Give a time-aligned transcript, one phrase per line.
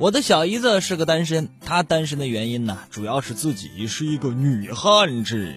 [0.00, 5.52] 我的小姨子是个单身，她单身的原因呢，主要是自己是一个女汉子。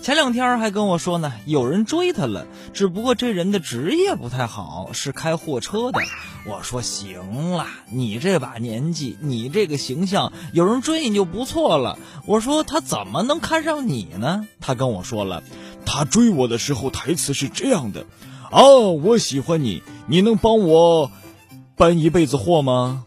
[0.00, 6.00] 前两天还跟我说呢，有人追她了，只不过这人的职业不太好，是开货车的。
[6.46, 11.98] 我说行了，你这把年纪，你这个形象，有人追你就不错了。
[12.24, 14.46] 我说他怎么能看上你呢？
[14.60, 15.42] 他跟我说了，
[15.84, 18.06] 他追我的时候台词是这样的：
[18.52, 21.10] 哦，我喜欢你，你能帮我
[21.74, 23.06] 搬一辈子货吗？